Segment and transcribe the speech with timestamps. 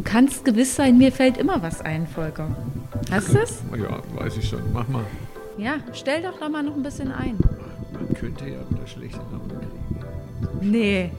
[0.00, 2.48] Du kannst gewiss sein, mir fällt immer was ein, Volker.
[3.10, 3.62] Hast du es?
[3.78, 4.62] Ja, weiß ich schon.
[4.72, 5.04] Mach mal.
[5.58, 7.36] Ja, stell doch da mal noch ein bisschen ein.
[7.92, 10.70] Man könnte ja wieder schlechte Laune kriegen.
[10.70, 11.10] Nee.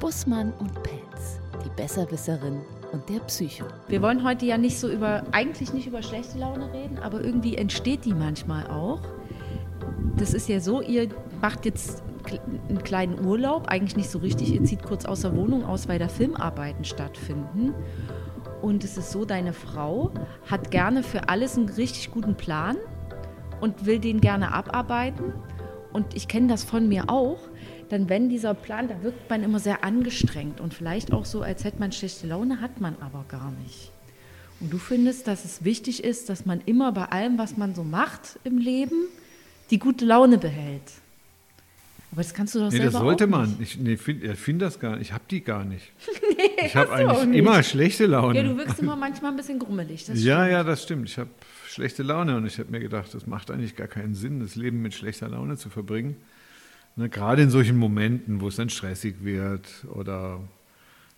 [0.00, 3.66] Bussmann und Pelz, die Besserwisserin und der Psycho.
[3.86, 7.56] Wir wollen heute ja nicht so über, eigentlich nicht über schlechte Laune reden, aber irgendwie
[7.56, 9.02] entsteht die manchmal auch.
[10.16, 12.02] Das ist ja so, ihr macht jetzt
[12.32, 15.98] einen kleinen Urlaub, eigentlich nicht so richtig, ihr zieht kurz aus der Wohnung aus, weil
[15.98, 17.74] da Filmarbeiten stattfinden.
[18.62, 20.12] Und es ist so, deine Frau
[20.46, 22.76] hat gerne für alles einen richtig guten Plan
[23.60, 25.34] und will den gerne abarbeiten.
[25.92, 27.38] Und ich kenne das von mir auch.
[27.88, 31.64] Dann, wenn dieser Plan, da wirkt man immer sehr angestrengt und vielleicht auch so, als
[31.64, 33.92] hätte man schlechte Laune, hat man aber gar nicht.
[34.60, 37.84] Und du findest, dass es wichtig ist, dass man immer bei allem, was man so
[37.84, 39.06] macht im Leben,
[39.70, 40.82] die gute Laune behält.
[42.12, 43.50] Aber das kannst du doch Nee, selber das sollte man.
[43.58, 43.74] Nicht.
[43.74, 45.08] Ich nee, finde find das gar nicht.
[45.08, 45.92] Ich habe die gar nicht.
[46.36, 47.38] nee, Ich habe eigentlich nicht.
[47.38, 48.38] immer schlechte Laune.
[48.38, 50.06] Ja, du wirkst immer manchmal ein bisschen grummelig.
[50.06, 51.08] Das Ja, ja, das stimmt.
[51.08, 51.30] Ich habe
[51.68, 54.80] schlechte Laune und ich habe mir gedacht, das macht eigentlich gar keinen Sinn, das Leben
[54.82, 56.16] mit schlechter Laune zu verbringen.
[56.98, 60.40] Ne, gerade in solchen Momenten, wo es dann stressig wird oder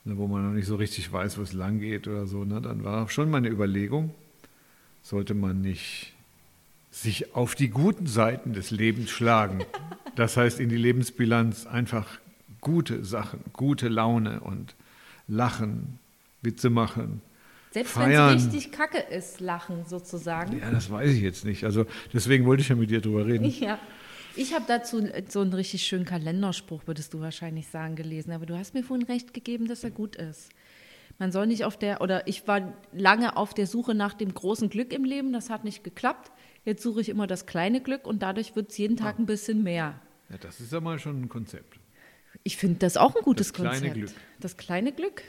[0.04, 2.60] ne, wo man noch nicht so richtig weiß, wo es lang geht oder so, ne,
[2.60, 4.12] dann war schon meine Überlegung,
[5.02, 6.14] sollte man nicht
[7.02, 9.64] sich auf die guten Seiten des Lebens schlagen.
[10.16, 12.18] Das heißt, in die Lebensbilanz einfach
[12.60, 14.74] gute Sachen, gute Laune und
[15.28, 15.98] lachen,
[16.42, 17.22] Witze machen,
[17.70, 20.58] Selbst wenn es richtig kacke ist, lachen sozusagen.
[20.58, 21.64] Ja, das weiß ich jetzt nicht.
[21.64, 23.44] Also deswegen wollte ich ja mit dir drüber reden.
[23.44, 23.78] Ja.
[24.34, 28.32] Ich habe dazu so einen richtig schönen Kalenderspruch, würdest du wahrscheinlich sagen, gelesen.
[28.32, 30.50] Aber du hast mir vorhin recht gegeben, dass er gut ist.
[31.18, 34.68] Man soll nicht auf der, oder ich war lange auf der Suche nach dem großen
[34.68, 36.30] Glück im Leben, das hat nicht geklappt.
[36.64, 39.62] Jetzt suche ich immer das kleine Glück und dadurch wird es jeden Tag ein bisschen
[39.62, 40.00] mehr.
[40.30, 41.78] Ja, das ist ja mal schon ein Konzept.
[42.42, 43.94] Ich finde das auch ein gutes Das kleine Konzept.
[43.94, 44.10] Glück.
[44.40, 45.22] Das kleine Glück.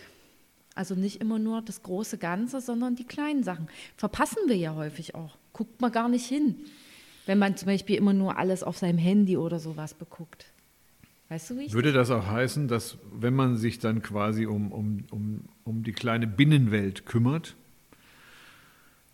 [0.76, 3.68] Also nicht immer nur das große Ganze, sondern die kleinen Sachen.
[3.98, 5.38] Verpassen wir ja häufig auch.
[5.54, 6.56] Guckt man gar nicht hin.
[7.26, 10.46] Wenn man zum Beispiel immer nur alles auf seinem Handy oder sowas beguckt.
[11.30, 14.72] Weißt du, wie ich Würde das auch heißen, dass wenn man sich dann quasi um,
[14.72, 17.56] um, um, um die kleine Binnenwelt kümmert,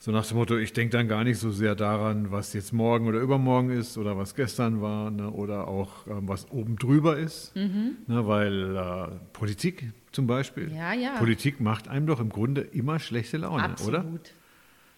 [0.05, 3.07] so nach dem Motto, ich denke dann gar nicht so sehr daran, was jetzt morgen
[3.07, 7.55] oder übermorgen ist oder was gestern war ne, oder auch ähm, was oben drüber ist,
[7.55, 7.95] Mhm.
[8.05, 11.17] ne, weil äh, Politik zum Beispiel, Ja, ja.
[11.17, 14.01] Politik macht einem doch im Grunde immer schlechte Laune, Absolut.
[14.01, 14.05] oder?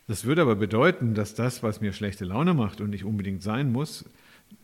[0.07, 3.71] Das würde aber bedeuten, dass das, was mir schlechte Laune macht und nicht unbedingt sein
[3.71, 4.03] muss,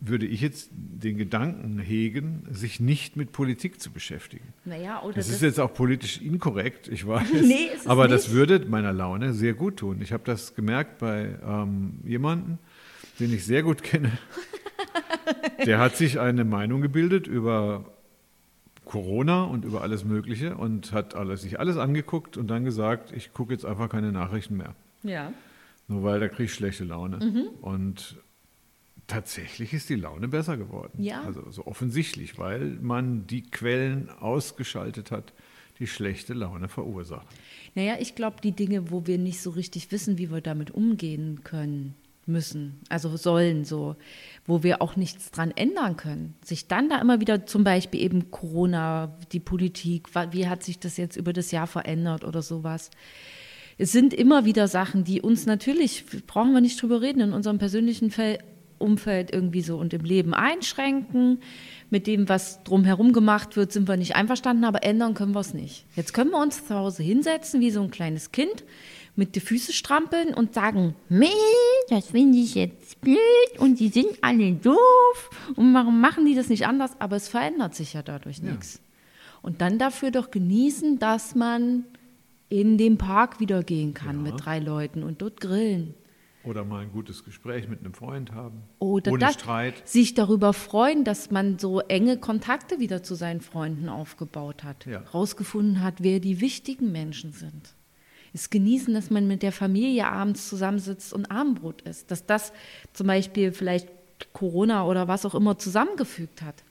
[0.00, 4.44] würde ich jetzt den Gedanken hegen, sich nicht mit Politik zu beschäftigen.
[4.64, 7.26] Naja, oder Das das, ist jetzt auch politisch inkorrekt, ich weiß.
[7.42, 8.36] Nee, ist aber das nicht.
[8.36, 10.00] würde meiner Laune sehr gut tun.
[10.02, 12.58] Ich habe das gemerkt bei ähm, jemandem,
[13.18, 14.12] den ich sehr gut kenne.
[15.66, 17.84] Der hat sich eine Meinung gebildet über
[18.84, 23.32] Corona und über alles Mögliche und hat alles, sich alles angeguckt und dann gesagt, ich
[23.32, 24.74] gucke jetzt einfach keine Nachrichten mehr.
[25.02, 25.32] ja.
[25.86, 27.18] Nur weil da kriege ich schlechte Laune.
[27.18, 27.42] Mhm.
[27.60, 28.16] Und
[29.06, 31.02] tatsächlich ist die Laune besser geworden.
[31.02, 31.22] Ja.
[31.22, 35.32] Also so offensichtlich, weil man die Quellen ausgeschaltet hat,
[35.78, 37.26] die schlechte Laune verursachen.
[37.74, 41.42] Naja, ich glaube, die Dinge, wo wir nicht so richtig wissen, wie wir damit umgehen
[41.42, 41.94] können,
[42.26, 43.96] müssen, also sollen so,
[44.46, 46.34] wo wir auch nichts dran ändern können.
[46.42, 50.96] Sich dann da immer wieder zum Beispiel eben Corona, die Politik, wie hat sich das
[50.96, 52.90] jetzt über das Jahr verändert oder sowas.
[53.76, 57.58] Es sind immer wieder Sachen, die uns natürlich, brauchen wir nicht drüber reden, in unserem
[57.58, 58.38] persönlichen Fel
[58.84, 61.40] Umfeld irgendwie so und im Leben einschränken.
[61.90, 65.54] Mit dem, was drumherum gemacht wird, sind wir nicht einverstanden, aber ändern können wir es
[65.54, 65.86] nicht.
[65.96, 68.64] Jetzt können wir uns zu Hause hinsetzen wie so ein kleines Kind,
[69.16, 71.28] mit die Füße strampeln und sagen, meh,
[71.90, 73.18] das finde ich jetzt blöd
[73.58, 76.92] und die sind alle doof und warum machen die das nicht anders?
[76.98, 78.80] Aber es verändert sich ja dadurch nichts.
[79.40, 81.84] Und dann dafür doch genießen, dass man
[82.48, 84.32] in den Park wieder gehen kann Ja.
[84.32, 85.94] mit drei Leuten und dort grillen.
[86.44, 88.62] Oder mal ein gutes Gespräch mit einem Freund haben.
[88.78, 89.86] Oder ohne das, Streit.
[89.88, 94.86] sich darüber freuen, dass man so enge Kontakte wieder zu seinen Freunden aufgebaut hat.
[94.86, 95.00] Ja.
[95.12, 97.74] Rausgefunden hat, wer die wichtigen Menschen sind.
[98.34, 102.10] Es genießen, dass man mit der Familie abends zusammensitzt und Abendbrot isst.
[102.10, 102.52] Dass das
[102.92, 103.88] zum Beispiel vielleicht
[104.32, 106.64] Corona oder was auch immer zusammengefügt hat,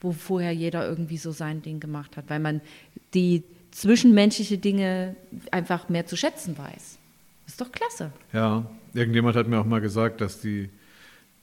[0.00, 2.60] wo vorher jeder irgendwie so sein Ding gemacht hat, weil man
[3.14, 5.16] die zwischenmenschliche Dinge
[5.50, 6.98] einfach mehr zu schätzen weiß.
[7.52, 8.12] Ist doch klasse.
[8.32, 8.64] Ja,
[8.94, 10.70] irgendjemand hat mir auch mal gesagt, dass die,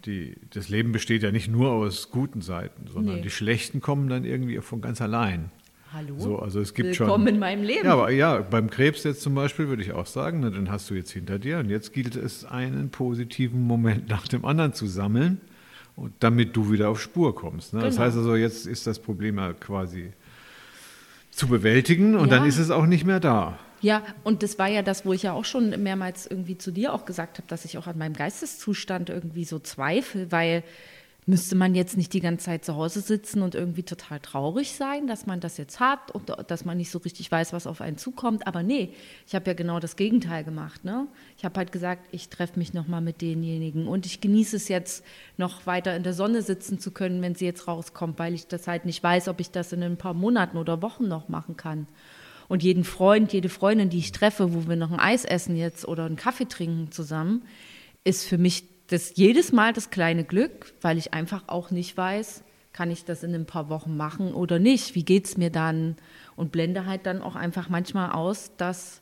[0.06, 3.22] die, das Leben besteht ja nicht nur aus guten Seiten, sondern Nee.
[3.22, 5.52] die schlechten kommen dann irgendwie von ganz allein.
[5.94, 6.18] Hallo?
[6.18, 7.36] So, also es gibt Willkommen schon.
[7.36, 7.86] in meinem Leben.
[7.86, 10.90] Ja, aber ja, beim Krebs jetzt zum Beispiel würde ich auch sagen, na, den hast
[10.90, 14.88] du jetzt hinter dir und jetzt gilt es, einen positiven Moment nach dem anderen zu
[14.88, 15.40] sammeln,
[15.96, 17.74] und damit du wieder auf Spur kommst.
[17.76, 17.82] Ne?
[17.82, 18.08] Das Genau.
[18.08, 20.12] heißt also, jetzt ist das Problem ja quasi
[21.30, 22.38] zu bewältigen und Ja.
[22.40, 23.60] dann ist es auch nicht mehr da.
[23.82, 26.94] Ja, und das war ja das, wo ich ja auch schon mehrmals irgendwie zu dir
[26.94, 30.64] auch gesagt habe, dass ich auch an meinem Geisteszustand irgendwie so zweifle, weil
[31.30, 35.06] müsste man jetzt nicht die ganze Zeit zu Hause sitzen und irgendwie total traurig sein,
[35.06, 37.98] dass man das jetzt hat und dass man nicht so richtig weiß, was auf einen
[37.98, 38.48] zukommt.
[38.48, 38.94] Aber nee,
[39.28, 40.84] ich habe ja genau das Gegenteil gemacht.
[40.84, 41.08] Ne?
[41.38, 45.06] Ich habe halt gesagt, ich treffe mich nochmal mit denjenigen und ich genieße es jetzt
[45.38, 48.68] noch weiter in der Sonne sitzen zu können, wenn sie jetzt rauskommt, weil ich das
[48.68, 51.88] halt nicht weiß, ob ich das in ein paar Monaten oder Wochen noch machen kann.
[52.50, 55.88] Und jeden Freund, jede Freundin, die ich treffe, wo wir noch ein Eis essen jetzt
[55.88, 57.44] oder einen Kaffee trinken zusammen,
[58.04, 62.44] ist für mich das jedes Mal das kleine Glück, weil ich einfach auch nicht weiß,
[62.74, 64.96] kann ich das in ein paar Wochen machen oder nicht?
[64.96, 65.96] Wie geht es mir dann?
[66.36, 69.02] Und blende halt dann auch einfach manchmal aus, dass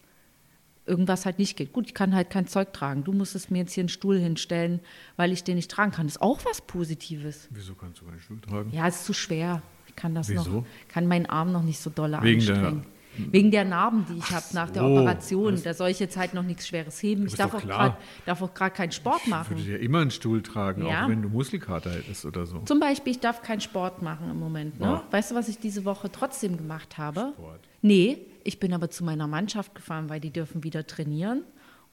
[0.86, 1.72] irgendwas halt nicht geht.
[1.74, 3.04] Gut, ich kann halt kein Zeug tragen.
[3.04, 4.80] Du musstest mir jetzt hier einen Stuhl hinstellen,
[5.16, 6.08] weil ich den nicht tragen kann.
[6.08, 7.48] Das ist auch was Positives.
[7.52, 8.72] Wieso kannst du keinen Stuhl tragen?
[8.74, 9.62] Ja, ist zu schwer.
[9.88, 10.50] Ich kann das Wieso?
[10.50, 12.86] noch, kann meinen Arm noch nicht so doll Wegen der- anstrengen.
[13.32, 14.88] Wegen der Narben, die ich habe nach der so.
[14.90, 15.52] Operation.
[15.54, 17.26] Das- Da soll ich jetzt halt noch nichts Schweres heben.
[17.28, 19.58] Ich darf auch grad- darf auch gerade keinen Sport Ich machen.
[19.58, 21.06] würde ja immer einen Stuhl tragen, Ja.
[21.06, 22.60] auch wenn du Muskelkater hättest oder so.
[22.66, 24.80] Zum Beispiel, ich darf keinen Sport machen im Moment.
[24.80, 24.86] Ne?
[24.86, 25.04] Ja.
[25.12, 27.34] Weißt du, was ich diese Woche trotzdem gemacht habe?
[27.36, 27.60] Sport.
[27.82, 31.44] Nee, ich bin aber zu meiner Mannschaft gefahren, weil die dürfen wieder trainieren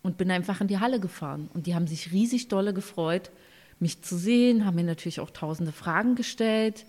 [0.02, 1.48] und bin einfach in die Halle gefahren.
[1.54, 3.30] Und die haben sich riesig dolle gefreut,
[3.80, 6.86] mich zu sehen, haben mir natürlich auch tausende Fragen gestellt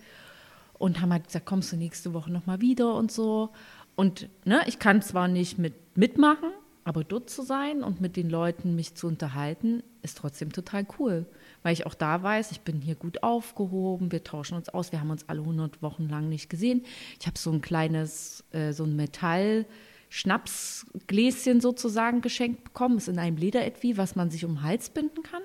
[0.78, 3.50] und haben halt gesagt, kommst du nächste Woche nochmal wieder und so.
[3.96, 6.52] Und ne, ich kann zwar nicht mit, mitmachen,
[6.84, 11.26] aber dort zu sein und mit den Leuten mich zu unterhalten, ist trotzdem total cool.
[11.64, 15.00] Weil ich auch da weiß, ich bin hier gut aufgehoben, wir tauschen uns aus, wir
[15.00, 16.86] haben uns alle 100 Wochen lang nicht gesehen.
[17.20, 23.38] Ich habe so ein kleines, äh, so ein Metall-Schnapsgläschen sozusagen geschenkt bekommen, ist in einem
[23.38, 25.42] Lederetui, was man sich um den Hals binden kann.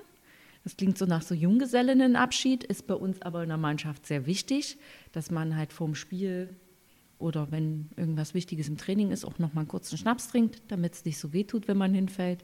[0.63, 4.77] Das klingt so nach so Junggesellinnenabschied, ist bei uns aber in der Mannschaft sehr wichtig,
[5.11, 6.55] dass man halt vorm Spiel
[7.21, 10.93] oder wenn irgendwas Wichtiges im Training ist, auch noch mal einen kurzen Schnaps trinkt, damit
[10.93, 12.43] es nicht so weh tut, wenn man hinfällt.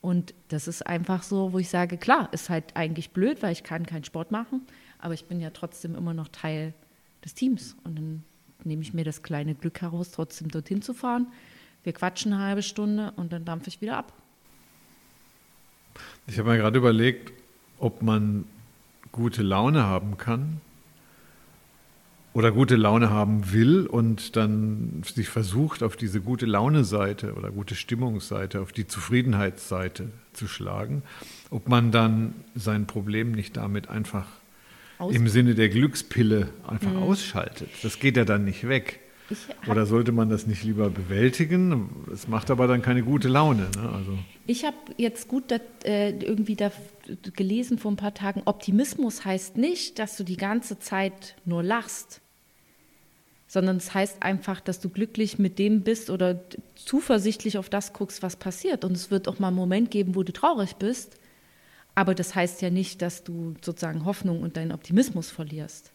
[0.00, 3.62] Und das ist einfach so, wo ich sage, klar, ist halt eigentlich blöd, weil ich
[3.62, 4.62] kann keinen Sport machen,
[4.98, 6.74] aber ich bin ja trotzdem immer noch Teil
[7.24, 7.76] des Teams.
[7.84, 8.24] Und dann
[8.64, 11.28] nehme ich mir das kleine Glück heraus, trotzdem dorthin zu fahren.
[11.84, 14.12] Wir quatschen eine halbe Stunde und dann dampfe ich wieder ab.
[16.26, 17.32] Ich habe mir gerade überlegt,
[17.78, 18.44] ob man
[19.12, 20.60] gute Laune haben kann
[22.34, 27.76] oder gute Laune haben will und dann sich versucht, auf diese gute Laune-Seite oder gute
[27.76, 31.02] Stimmungsseite, auf die Zufriedenheitsseite zu schlagen,
[31.50, 34.26] ob man dann sein Problem nicht damit einfach
[34.98, 37.68] Aus- im Sinne der Glückspille einfach ausschaltet.
[37.84, 39.00] Das geht ja dann nicht weg.
[39.66, 41.88] Oder sollte man das nicht lieber bewältigen?
[42.12, 43.68] Es macht aber dann keine gute Laune.
[43.74, 43.88] Ne?
[43.90, 46.70] Also, Ich habe jetzt gut dat, äh, irgendwie da
[47.34, 52.20] gelesen vor ein paar Tagen, Optimismus heißt nicht, dass du die ganze Zeit nur lachst,
[53.54, 56.40] sondern es heißt einfach, dass du glücklich mit dem bist oder
[56.74, 58.84] zuversichtlich auf das guckst, was passiert.
[58.84, 61.20] Und es wird auch mal einen Moment geben, wo du traurig bist,
[61.94, 65.92] aber das heißt ja nicht, dass du sozusagen Hoffnung und deinen Optimismus verlierst.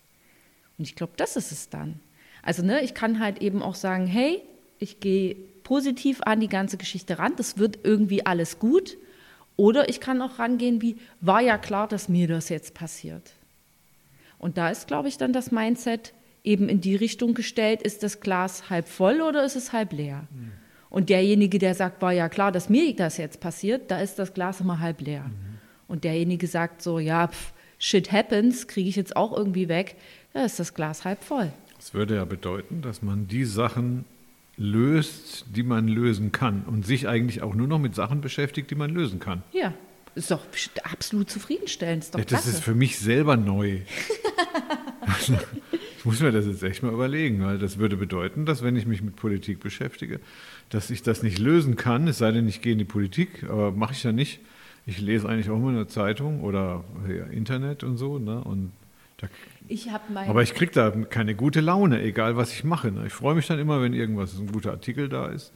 [0.77, 1.99] Und ich glaube, das ist es dann.
[2.43, 4.41] Also, ne, ich kann halt eben auch sagen, hey,
[4.79, 8.97] ich gehe positiv an die ganze Geschichte ran, das wird irgendwie alles gut.
[9.57, 13.33] Oder ich kann auch rangehen wie, war ja klar, dass mir das jetzt passiert.
[14.37, 16.13] Und da ist, glaube ich, dann das Mindset
[16.49, 20.27] eben in die Richtung gestellt, ist das Glas halb voll oder ist es halb leer?
[20.89, 24.33] Und derjenige, der sagt, war ja klar, dass mir das jetzt passiert, da ist das
[24.33, 25.29] Glas immer halb leer.
[25.87, 29.95] Und derjenige sagt so, ja, pf, shit happens, kriege ich jetzt auch irgendwie weg,
[30.33, 31.51] da ist das Glas halb voll.
[31.77, 34.05] Das würde ja bedeuten, dass man die Sachen
[34.57, 38.75] löst, die man lösen kann und sich eigentlich auch nur noch mit Sachen beschäftigt, die
[38.75, 39.43] man lösen kann.
[39.53, 39.73] Ja,
[40.15, 40.41] ist doch
[40.83, 42.57] absolut zufriedenstellend, ist doch Ja, das klasse.
[42.57, 43.81] ist für mich selber neu.
[46.09, 48.87] Ich muss mir das jetzt echt mal überlegen, weil das würde bedeuten, dass wenn ich
[48.87, 50.19] mich mit Politik beschäftige,
[50.69, 53.71] dass ich das nicht lösen kann, es sei denn, ich gehe in die Politik, aber
[53.71, 54.39] mache ich ja nicht.
[54.87, 58.43] Ich lese eigentlich auch immer eine Zeitung oder ja, Internet und so, ne?
[58.43, 58.71] Und
[59.17, 59.27] da
[59.67, 59.91] ich
[60.31, 62.91] Aber ich kriege da keine gute Laune, egal was ich mache.
[62.91, 63.05] Ne?
[63.05, 65.53] Ich freue mich dann immer, wenn irgendwas, ein guter Artikel da ist.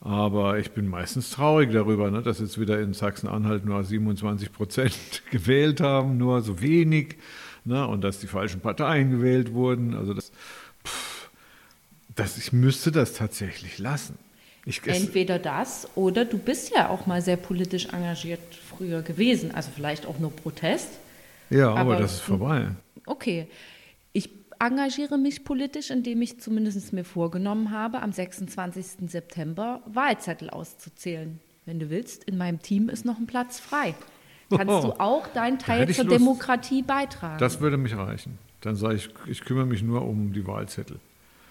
[0.00, 5.22] Aber ich bin meistens traurig darüber, ne, dass jetzt wieder in Sachsen-Anhalt nur 27 Prozent
[5.30, 7.16] gewählt haben, nur so wenig.
[7.68, 9.94] Ne, und dass die falschen Parteien gewählt wurden.
[9.94, 10.32] Also das,
[10.86, 11.28] pff,
[12.16, 14.18] das, ich müsste das tatsächlich lassen.
[14.64, 19.54] Ich, Entweder das oder du bist ja auch mal sehr politisch engagiert früher gewesen.
[19.54, 20.88] Also vielleicht auch nur Protest.
[21.50, 22.68] ja, aber, aber- das ist vorbei.
[23.04, 23.48] Okay.
[24.14, 29.10] Ich engagiere mich politisch, indem ich zumindest mir vorgenommen habe, am 26.
[29.10, 31.38] September Wahlzettel auszuzählen.
[31.66, 33.94] Wenn du willst, in meinem Team ist noch ein Platz frei.
[34.50, 36.18] Kannst du auch deinen Teil zur Lust.
[36.18, 37.38] Demokratie beitragen?
[37.38, 38.38] Das würde mich reichen.
[38.60, 40.98] Dann sage ich, ich kümmere mich nur um die Wahlzettel.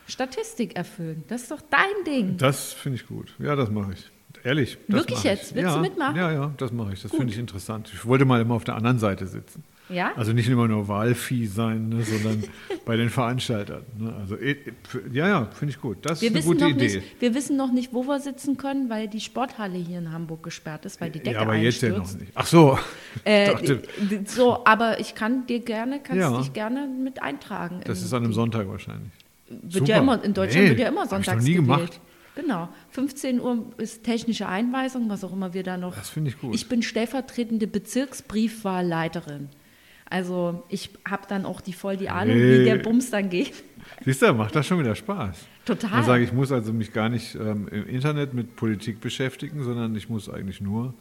[0.07, 1.23] Statistik erfüllen.
[1.27, 2.37] Das ist doch dein Ding.
[2.37, 3.33] Das finde ich gut.
[3.39, 4.09] Ja, das mache ich.
[4.43, 4.77] Ehrlich.
[4.87, 5.49] Das Wirklich mache jetzt?
[5.49, 5.55] Ich.
[5.55, 6.15] Willst ja, du mitmachen?
[6.15, 7.01] Ja, ja, das mache ich.
[7.01, 7.91] Das finde ich interessant.
[7.93, 9.63] Ich wollte mal immer auf der anderen Seite sitzen.
[9.89, 10.11] Ja?
[10.15, 12.43] Also nicht immer nur Wahlvieh sein, ne, sondern
[12.85, 13.83] bei den Veranstaltern.
[13.97, 14.13] Ne?
[14.19, 15.97] Also für- ja, ja, finde ich gut.
[16.01, 16.95] Das wir, ist eine wissen gute noch Idee.
[16.97, 20.43] nicht, wir wissen noch nicht, wo wir sitzen können, weil die Sporthalle hier in Hamburg
[20.43, 22.19] gesperrt ist, weil die Decke ja, aber jetzt ja noch einstürzt.
[22.19, 22.31] nicht.
[22.35, 22.77] Ach so.
[23.23, 23.53] Äh,
[24.25, 26.37] so, aber ich kann dir gerne, kannst Ja.
[26.37, 27.79] dich gerne mit eintragen.
[27.85, 29.11] das ist an einem Sonntag wahrscheinlich.
[29.49, 29.97] Wird ja Super.
[29.99, 31.77] immer, in Deutschland Nee, wird ja immer hab ich noch sonntags nie gewählt.
[31.77, 31.99] gemacht.
[32.35, 32.69] Genau.
[32.91, 35.95] 15 Uhr ist technische Einweisung, was auch immer wir da noch.
[35.95, 36.53] Das finde ich gut.
[36.53, 39.49] Ich bin stellvertretende Bezirksbriefwahlleiterin.
[40.09, 42.59] Also ich habe dann auch die voll die Ahnung, Hey.
[42.59, 43.53] wie der Bums dann geht.
[44.05, 45.37] Siehst du, macht das schon wieder Spaß.
[45.65, 45.89] Total.
[45.91, 49.95] Dann sage ich, muss also mich gar nicht ähm, im Internet mit Politik beschäftigen, sondern
[49.95, 50.93] ich muss eigentlich nur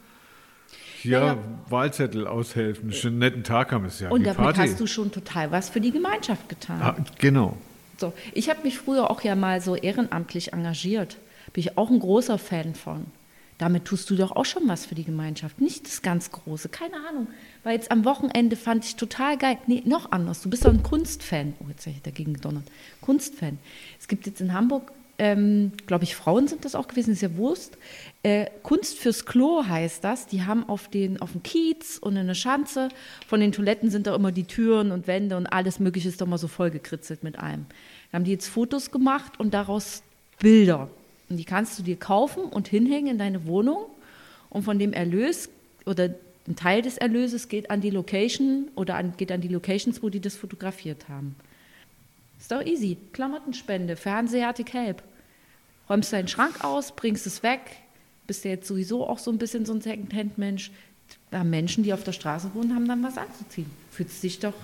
[1.00, 1.38] hier Naja.
[1.68, 4.60] Wahlzettel aushelfen, einen schönen netten Tag haben, ist ja Und damit Party.
[4.60, 6.80] hast du schon total was für die Gemeinschaft getan.
[6.82, 7.56] ah, genau.
[7.98, 11.16] So, ich habe mich früher auch ja mal so ehrenamtlich engagiert.
[11.52, 13.06] Bin ich auch ein großer Fan von.
[13.58, 15.60] Damit tust du doch auch schon was für die Gemeinschaft.
[15.62, 17.28] Nicht das ganz Große, keine Ahnung.
[17.66, 19.58] Weil jetzt am Wochenende fand ich total geil.
[19.66, 20.40] Nee, noch anders.
[20.40, 21.54] Du bist doch ein Kunstfan.
[21.58, 22.62] Oh, jetzt habe ich dagegen gedonnert.
[23.00, 23.58] Kunstfan.
[23.98, 27.36] Es gibt jetzt in Hamburg, ähm, glaube ich, Frauen sind das auch gewesen, ist ja
[27.36, 27.76] Wurst.
[28.22, 30.28] Äh, Kunst fürs Klo heißt das.
[30.28, 32.88] Die haben auf, den, auf dem Kiez und in der Schanze,
[33.26, 36.24] von den Toiletten sind da immer die Türen und Wände und alles Mögliche ist da
[36.24, 37.66] immer so vollgekritzelt mit allem.
[38.12, 40.04] Da haben die jetzt Fotos gemacht und daraus
[40.38, 40.88] Bilder.
[41.28, 43.86] Und die kannst du dir kaufen und hinhängen in deine Wohnung.
[44.50, 45.48] Und von dem Erlös
[45.84, 46.10] oder
[46.48, 50.08] ein Teil des Erlöses geht an die Location oder an, geht an die Locations, wo
[50.08, 51.34] die das fotografiert haben.
[52.38, 52.98] Ist doch easy.
[53.12, 55.02] Klamottenspende, Fernseher, Arctic Help.
[55.88, 57.60] Räumst deinen Schrank aus, bringst es weg.
[58.26, 60.70] Bist ja jetzt sowieso auch so ein bisschen so ein Secondhand-Mensch.
[61.30, 63.70] Da Menschen, die auf der Straße wohnen, haben dann was anzuziehen.
[63.90, 64.54] Fühlst dich doch,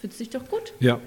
[0.00, 0.72] fühlst dich doch gut.
[0.80, 1.00] Ja.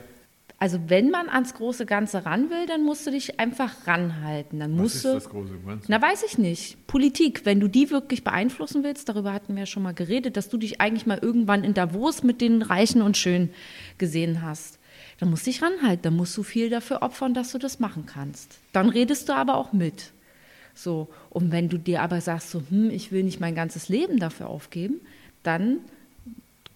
[0.63, 4.61] Also wenn man ans große Ganze ran will, dann musst du dich einfach ranhalten.
[4.61, 5.13] Dann Was musst ist du.
[5.15, 5.91] das große Ganze?
[5.91, 6.87] Na, weiß ich nicht.
[6.87, 10.47] Politik, wenn du die wirklich beeinflussen willst, darüber hatten wir ja schon mal geredet, dass
[10.47, 13.49] du dich eigentlich mal irgendwann in Davos mit den Reichen und Schönen
[13.97, 14.79] gesehen hast.
[15.19, 18.05] Dann musst du dich ranhalten, dann musst du viel dafür opfern, dass du das machen
[18.05, 18.57] kannst.
[18.71, 20.13] Dann redest du aber auch mit.
[20.73, 24.17] So, und wenn du dir aber sagst, so, hm, ich will nicht mein ganzes Leben
[24.17, 25.01] dafür aufgeben,
[25.43, 25.79] dann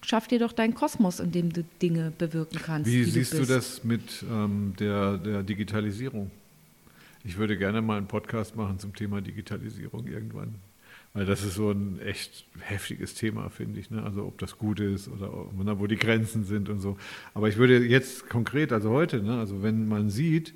[0.02, 2.90] schaff dir doch deinen Kosmos, in dem du Dinge bewirken kannst.
[2.90, 3.50] Wie siehst du bist.
[3.50, 6.30] das mit ähm, der, der Digitalisierung?
[7.24, 10.54] Ich würde gerne mal einen Podcast machen zum Thema Digitalisierung irgendwann.
[11.14, 13.90] Weil das ist so ein echt heftiges Thema, finde ich.
[13.90, 14.02] Ne?
[14.02, 15.50] Also ob das gut ist oder ob-
[15.80, 16.96] wo die Grenzen sind und so.
[17.34, 19.38] Aber ich würde jetzt konkret, also heute, ne?
[19.38, 20.54] also wenn man sieht,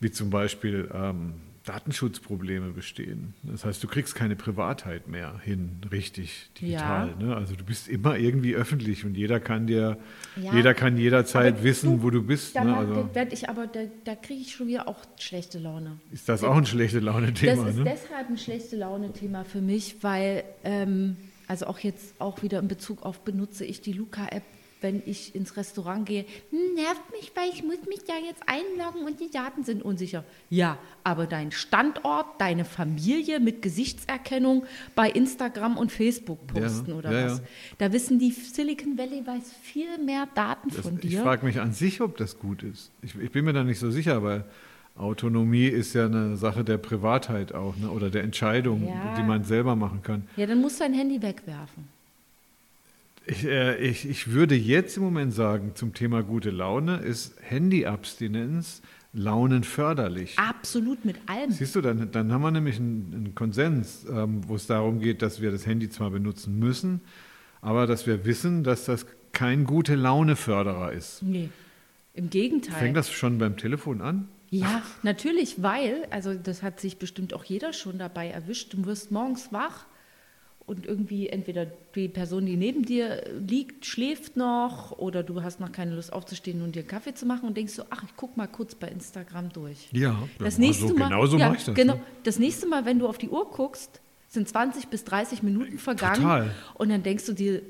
[0.00, 1.34] wie zum Beispiel ähm,
[1.68, 3.34] Datenschutzprobleme bestehen.
[3.42, 7.14] Das heißt, du kriegst keine Privatheit mehr hin, richtig digital.
[7.20, 7.26] Ja.
[7.26, 7.36] Ne?
[7.36, 9.98] Also du bist immer irgendwie öffentlich und jeder kann dir,
[10.40, 10.54] Ja.
[10.54, 12.56] jeder kann jederzeit Aber wissen, du, wo du bist.
[12.56, 12.76] Da Ne?
[12.76, 15.98] Also werd ich aber, da, da kriege ich schon wieder auch schlechte Laune.
[16.12, 17.64] ist das auch ein schlechte Laune-Thema.
[17.64, 17.84] das ist Ne?
[17.84, 23.02] deshalb ein schlechte Laune-Thema für mich, weil, ähm, also auch jetzt auch wieder in Bezug
[23.04, 24.42] auf, benutze ich die Luca-App,
[24.80, 26.24] wenn ich ins Restaurant gehe.
[26.50, 30.24] Hm, nervt mich, weil ich muss mich ja jetzt einloggen und die Daten sind unsicher.
[30.50, 37.12] Ja, aber dein Standort, deine Familie mit Gesichtserkennung bei Instagram und Facebook posten Ja, oder
[37.12, 37.38] ja, was.
[37.38, 37.44] ja.
[37.78, 41.22] Da wissen die Silicon Valley weiß viel mehr Daten Das, von ich dir.
[41.22, 42.90] frage mich an sich, ob das gut ist.
[43.02, 44.44] Ich, ich bin mir da nicht so sicher, weil
[44.96, 47.88] Autonomie ist ja eine Sache der Privatheit auch ne?
[47.90, 50.26] oder der Entscheidung, die man selber machen kann.
[50.36, 51.88] Ja, dann musst du dein Handy wegwerfen.
[53.30, 58.80] Ich, äh, ich, ich würde jetzt im Moment sagen, zum Thema gute Laune ist Handyabstinenz
[59.12, 60.38] launenförderlich.
[60.38, 61.50] Absolut mit allem.
[61.50, 65.20] Siehst du, dann, dann haben wir nämlich einen, einen Konsens, ähm, wo es darum geht,
[65.20, 67.02] dass wir das Handy zwar benutzen müssen,
[67.60, 71.22] aber dass wir wissen, dass das kein gute Laune-Förderer ist.
[71.22, 71.50] Nee,
[72.14, 72.78] im Gegenteil.
[72.78, 74.28] Fängt das schon beim Telefon an?
[74.48, 78.72] Ja, natürlich, weil, also das hat sich bestimmt auch jeder schon dabei erwischt.
[78.72, 79.84] Du wirst morgens wach
[80.68, 85.72] und irgendwie entweder die Person, die neben dir liegt, schläft noch oder du hast noch
[85.72, 88.36] keine Lust aufzustehen und dir einen Kaffee zu machen und denkst so, ach, ich guck
[88.36, 89.88] mal kurz bei Instagram durch.
[89.92, 91.74] Ja, Das ja, nächste so, Mal, genau so ja, mache ich das.
[91.74, 92.00] Genau, Ne?
[92.22, 96.16] das nächste Mal, wenn du auf die Uhr guckst, sind 20 bis 30 Minuten vergangen
[96.22, 96.50] Total.
[96.74, 97.62] und dann denkst du dir,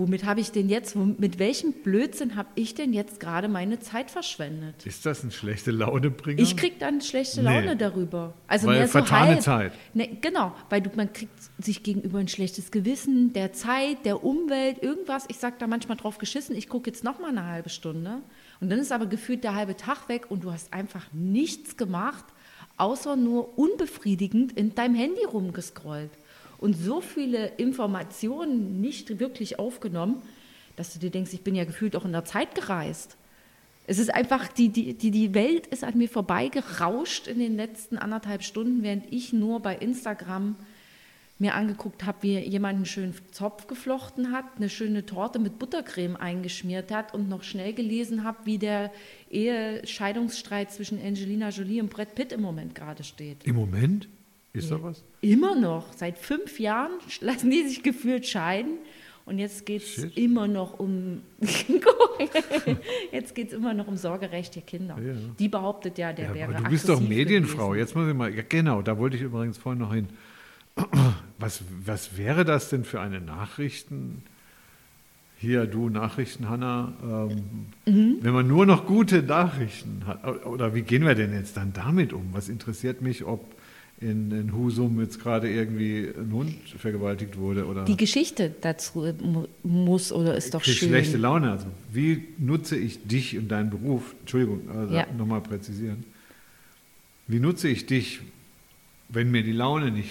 [0.00, 4.10] womit habe ich denn jetzt, mit welchem Blödsinn habe ich denn jetzt gerade meine Zeit
[4.10, 4.84] verschwendet?
[4.84, 6.40] Ist das ein schlechte Launebringer?
[6.40, 7.60] Ich krieg dann schlechte Nee.
[7.60, 8.34] Laune darüber.
[8.48, 9.42] Also Weil mehr so vertane halb.
[9.42, 9.72] Zeit.
[9.94, 14.82] Ne, genau, weil du, man kriegt sich gegenüber ein schlechtes Gewissen, der Zeit, der Umwelt,
[14.82, 15.26] irgendwas.
[15.28, 18.18] Ich sag da manchmal drauf geschissen, ich gucke jetzt noch mal eine halbe Stunde.
[18.60, 22.24] Und dann ist aber gefühlt der halbe Tag weg und du hast einfach nichts gemacht,
[22.76, 26.10] außer nur unbefriedigend in deinem Handy rumgescrollt.
[26.60, 30.22] Und so viele Informationen nicht wirklich aufgenommen,
[30.76, 33.16] dass du dir denkst, ich bin ja gefühlt auch in der Zeit gereist.
[33.86, 37.96] Es ist einfach, die, die, die, die Welt ist an mir vorbeigerauscht in den letzten
[37.96, 40.54] anderthalb Stunden, während ich nur bei Instagram
[41.38, 46.16] mir angeguckt habe, wie jemand einen schönen Zopf geflochten hat, eine schöne Torte mit Buttercreme
[46.16, 48.92] eingeschmiert hat und noch schnell gelesen habe, wie der
[49.30, 53.44] Ehescheidungsstreit zwischen Angelina Jolie und Brad Pitt im Moment gerade steht.
[53.44, 54.08] Im Moment?
[54.52, 55.02] Ist da was?
[55.20, 55.92] Immer noch.
[55.92, 58.78] Seit fünf Jahren lassen die sich gefühlt scheiden.
[59.26, 61.20] Und jetzt geht es immer noch um
[63.12, 64.96] jetzt geht es immer noch um Sorgerecht der Kinder.
[65.00, 65.14] Ja.
[65.38, 67.68] Die behauptet ja, der Ja, wäre aber du bist doch Medienfrau.
[67.68, 67.78] gewesen.
[67.80, 70.08] Jetzt muss ich mal, ja, genau, da wollte ich übrigens vorhin noch hin.
[71.38, 74.22] Was, was wäre das denn für eine Nachrichten?
[75.38, 76.92] Hier, du Nachrichten, Hanna.
[77.02, 78.18] Ähm, Mhm.
[78.20, 82.12] Wenn man nur noch gute Nachrichten hat, oder wie gehen wir denn jetzt dann damit
[82.12, 82.28] um?
[82.32, 83.42] Was interessiert mich, ob
[84.00, 89.46] in, in Husum jetzt gerade irgendwie ein Hund vergewaltigt wurde oder Die Geschichte dazu mu-
[89.62, 90.74] muss oder ist doch schön.
[90.88, 91.50] schlechte Laune?
[91.50, 94.14] Also, wie nutze ich dich und deinen Beruf?
[94.20, 95.06] Entschuldigung, also Ja.
[95.16, 96.04] nochmal präzisieren.
[97.26, 98.20] Wie nutze ich dich,
[99.10, 100.10] wenn mir die Laune nicht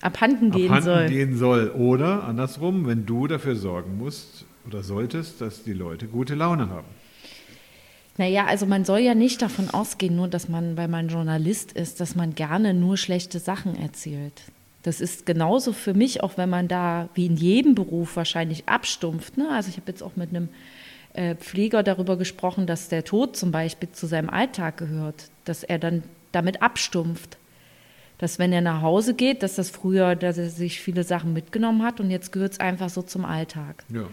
[0.00, 1.08] Abhanden gehen abhanden soll.
[1.08, 1.70] gehen soll?
[1.70, 6.86] Oder andersrum, wenn du dafür sorgen musst oder solltest, dass die Leute gute Laune haben.
[8.18, 12.00] Naja, also man soll ja nicht davon ausgehen, nur dass man, weil man Journalist ist,
[12.00, 14.42] dass man gerne nur schlechte Sachen erzählt.
[14.82, 19.36] Das ist genauso für mich, auch wenn man da wie in jedem Beruf wahrscheinlich abstumpft.
[19.36, 19.48] Ne?
[19.50, 20.48] Also ich habe jetzt auch mit einem
[21.14, 25.78] äh, Pfleger darüber gesprochen, dass der Tod zum Beispiel zu seinem Alltag gehört, dass er
[25.78, 27.38] dann damit abstumpft.
[28.18, 31.84] Dass wenn er nach Hause geht, dass das früher, dass er sich viele Sachen mitgenommen
[31.84, 33.84] hat und jetzt gehört es einfach so zum Alltag.
[33.92, 34.08] Ja.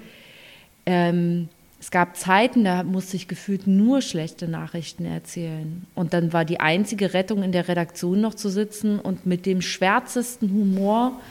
[0.85, 1.49] Ähm,
[1.85, 5.85] es gab Zeiten, da musste ich gefühlt nur schlechte Nachrichten erzählen.
[5.93, 9.61] Und dann war die einzige Rettung in der Redaktion noch zu sitzen und mit dem
[9.61, 11.21] schwärzesten Humor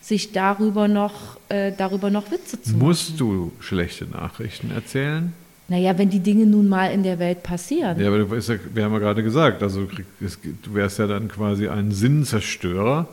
[0.00, 2.86] sich darüber noch, äh, darüber noch Witze zu machen.
[2.86, 5.32] Musst du schlechte Nachrichten erzählen?
[5.66, 7.98] Naja, wenn die Dinge nun mal in der Welt passieren.
[7.98, 9.88] Ja, aber du ja, wir haben ja gerade gesagt, also
[10.20, 13.08] du wärst ja dann quasi ein Sinnzerstörer,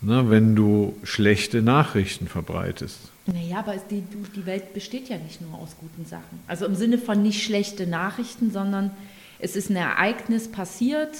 [0.00, 3.12] ne, wenn du schlechte Nachrichten verbreitest.
[3.32, 4.02] Naja, aber die,
[4.34, 6.40] die Welt besteht ja nicht nur aus guten Sachen.
[6.46, 8.90] Also im Sinne von nicht schlechte Nachrichten, sondern
[9.38, 11.14] es ist ein Ereignis passiert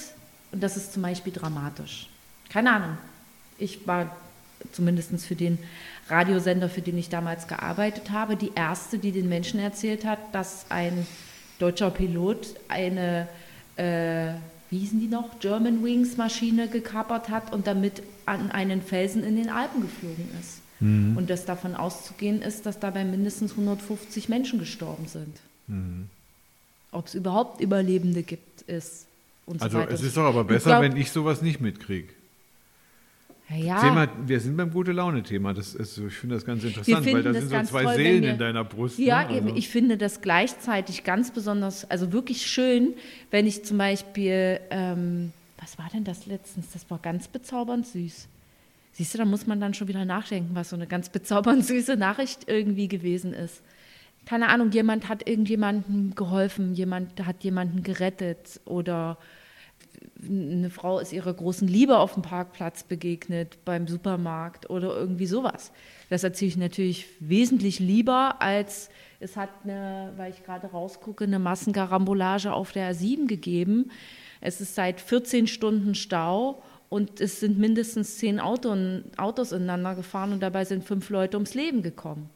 [0.51, 2.07] und das ist zum Beispiel dramatisch.
[2.49, 2.97] Keine Ahnung.
[3.59, 4.15] Ich war
[4.71, 5.59] zumindest für den
[6.09, 10.65] Radiosender, für den ich damals gearbeitet habe, die erste, die den Menschen erzählt hat, dass
[10.69, 11.05] ein
[11.59, 13.27] deutscher Pilot eine,
[13.75, 14.33] äh,
[14.69, 19.35] wie hießen die noch, German Wings Maschine gekapert hat und damit an einen Felsen in
[19.35, 20.58] den Alpen geflogen ist.
[20.81, 25.35] Und dass davon auszugehen ist, dass dabei mindestens 150 Menschen gestorben sind.
[26.91, 29.05] Ob es überhaupt Überlebende gibt, ist.
[29.45, 29.93] Und Also so weiter.
[29.93, 32.07] es ist doch aber Ich besser, glaub- wenn ich sowas nicht mitkriege.
[33.49, 35.55] Ja, Thema, wir sind beim gute Laune-Thema.
[35.55, 38.21] Das ist, so- ich finde das ganz interessant, weil da sind so zwei toll, Seelen
[38.21, 38.99] wir- in deiner Brust.
[38.99, 39.37] Ja, ne?
[39.37, 39.45] eben.
[39.47, 42.93] Also- Ich finde das gleichzeitig ganz besonders, also wirklich schön,
[43.31, 46.67] wenn ich zum Beispiel, ähm, was war denn das letztens?
[46.73, 48.27] Das war ganz bezaubernd süß.
[48.99, 51.95] Siehst du, da muss man dann schon wieder nachdenken, was so eine ganz bezaubernd süße
[51.95, 53.63] Nachricht irgendwie gewesen ist.
[54.25, 59.17] Keine Ahnung, jemand hat irgendjemandem geholfen, jemand hat jemanden gerettet oder
[60.21, 65.71] eine Frau ist ihrer großen Liebe auf dem Parkplatz begegnet, beim Supermarkt oder irgendwie sowas.
[66.09, 68.89] Das erzähle ich natürlich wesentlich lieber, als
[69.21, 73.91] es hat eine, weil ich gerade rausgucke, eine Massengarambolage auf der A7 gegeben.
[74.41, 78.77] Es ist seit 14 Stunden Stau und es sind mindestens zehn Autos,
[79.17, 82.29] Autos ineinander gefahren und dabei sind fünf Leute ums Leben gekommen.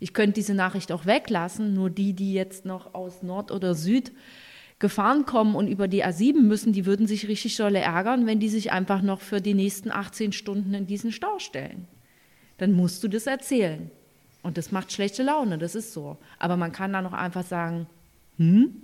[0.00, 4.12] Ich könnte diese Nachricht auch weglassen, nur die, die jetzt noch aus Nord oder Süd
[4.78, 8.48] gefahren kommen und über die A7 müssen, die würden sich richtig dolle ärgern, wenn die
[8.48, 11.86] sich einfach noch für die nächsten 18 Stunden in diesen Stau stellen.
[12.56, 13.90] Dann musst du das erzählen.
[14.42, 16.16] Und das macht schlechte Laune, das ist so.
[16.38, 17.86] Aber man kann dann auch einfach sagen,
[18.38, 18.74] hm,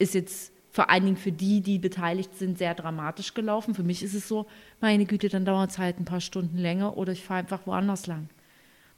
[0.00, 3.74] ist jetzt vor allen Dingen für die, die beteiligt sind, sehr dramatisch gelaufen.
[3.74, 4.46] Für mich ist es so,
[4.80, 8.06] meine Güte, dann dauert es halt ein paar Stunden länger oder ich fahre einfach woanders
[8.06, 8.28] lang.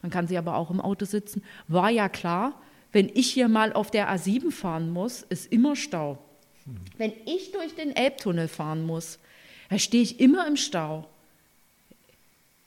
[0.03, 1.43] Man kann sie aber auch im Auto sitzen.
[1.69, 2.61] War ja klar,
[2.93, 6.19] wenn ich hier mal auf der A7 fahren muss, ist immer Stau.
[6.99, 9.19] Wenn ich durch den Elbtunnel fahren muss,
[9.71, 11.09] da stehe ich immer im Stau.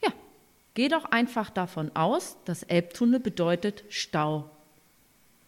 [0.04, 0.12] Ja,
[0.74, 4.50] geh doch einfach davon aus, dass Elbtunnel bedeutet Stau.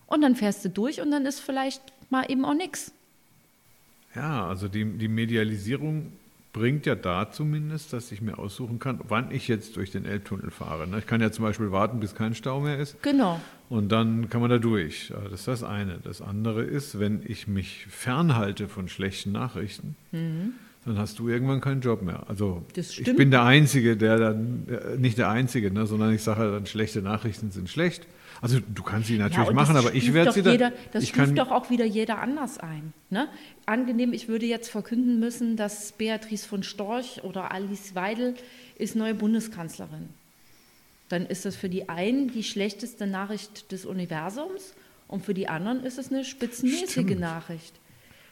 [0.06, 2.92] Und dann fährst du durch und dann ist vielleicht mal eben auch nichts.
[4.16, 6.14] Ja, also die, die Medialisierung
[6.54, 10.52] bringt ja da zumindest, dass ich mir aussuchen kann, wann ich jetzt durch den Elbtunnel
[10.52, 10.88] fahre.
[10.88, 11.00] ne?
[11.00, 13.02] Ich kann ja zum Beispiel warten, bis kein Stau mehr ist.
[13.04, 13.42] Genau.
[13.68, 15.12] Und dann kann man da durch.
[15.30, 16.00] Das ist das eine.
[16.02, 21.82] Das andere ist, wenn ich mich fernhalte von schlechten Nachrichten, dann hast du irgendwann keinen
[21.82, 22.24] Job mehr.
[22.30, 26.52] Also ich bin der Einzige, der dann, äh, nicht der Einzige, ne, sondern ich sage
[26.52, 28.08] dann, schlechte Nachrichten sind schlecht.
[28.42, 31.10] Also du kannst sie natürlich und machen, aber ich werde sie dann, jeder, Das ich
[31.10, 32.94] stuft doch auch wieder jeder anders ein.
[33.10, 33.28] Ne?
[33.66, 38.36] Angenehm, ich würde jetzt verkünden müssen, dass Beatrice von Storch oder Alice Weidel
[38.78, 40.10] ist neue Bundeskanzlerin.
[41.10, 44.74] Dann ist das für die einen die schlechteste Nachricht des Universums
[45.08, 47.20] und für die anderen ist es eine spitzenmäßige Stimmt.
[47.20, 47.74] Nachricht.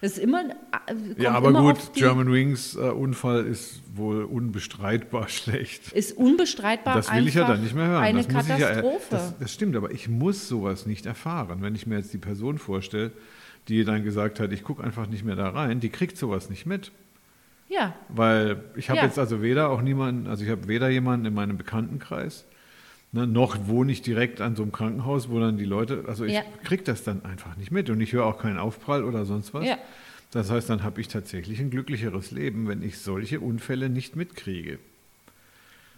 [0.03, 5.29] Das ist immer, äh, ja, aber immer gut, German Wings äh, Unfall ist wohl unbestreitbar
[5.29, 5.93] schlecht.
[5.93, 8.03] ist unbestreitbar Das will ich ja dann nicht mehr hören.
[8.03, 9.05] eine das muss ich ja, Katastrophe.
[9.11, 11.59] das, das stimmt, aber ich muss sowas nicht erfahren.
[11.61, 13.11] Wenn ich mir jetzt die Person vorstelle,
[13.69, 16.65] die dann gesagt hat, ich gucke einfach nicht mehr da rein, die kriegt sowas nicht
[16.65, 16.91] mit.
[17.69, 19.05] ja, Weil ich habe Ja.
[19.05, 22.43] jetzt also weder auch niemanden, also ich habe weder jemanden in meinem Bekanntenkreis,
[23.13, 26.34] ne, noch wohne ich direkt an so einem Krankenhaus, wo dann die Leute, also ich
[26.34, 26.41] Ja.
[26.63, 29.65] kriege das dann einfach nicht mit und ich höre auch keinen Aufprall oder sonst was.
[29.65, 29.78] Ja.
[30.32, 34.80] Das heißt, dann habe ich tatsächlich ein glücklicheres Leben, wenn ich solche Unfälle nicht mitkriege.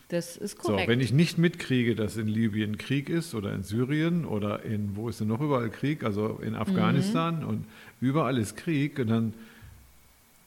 [0.10, 0.88] das ist So, korrekt.
[0.90, 5.10] wenn ich nicht mitkriege, dass in Libyen Krieg ist oder in Syrien oder in, wo
[5.10, 7.48] ist denn noch überall Krieg, also in Afghanistan Mhm.
[7.48, 7.66] und
[8.02, 9.34] überall ist Krieg und dann,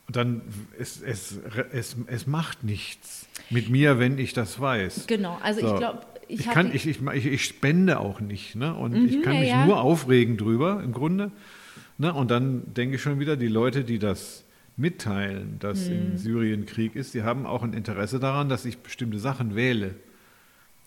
[0.09, 0.43] dann
[0.79, 1.39] es, es,
[1.73, 5.07] es, es macht nichts mit mir, wenn ich das weiß.
[5.09, 5.73] genau, also So.
[5.73, 8.55] ich glaube, ich, Ich, kann, ich, ich, ich, ich spende auch nicht.
[8.55, 8.75] Ne?
[8.75, 9.67] Und ich Mhm, kann ja, mich ja.
[9.67, 11.31] nur aufregen drüber, im Grunde.
[11.99, 12.13] Ne?
[12.15, 14.45] Und dann denke ich schon wieder, die Leute, die das
[14.77, 15.95] mitteilen, dass Mhm.
[15.95, 19.95] in Syrien Krieg ist, die haben auch ein Interesse daran, dass ich bestimmte Sachen wähle.